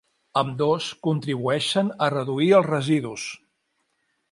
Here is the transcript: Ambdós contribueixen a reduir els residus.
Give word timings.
Ambdós 0.39 0.87
contribueixen 1.07 1.93
a 2.07 2.09
reduir 2.15 2.51
els 2.61 2.69
residus. 2.71 3.29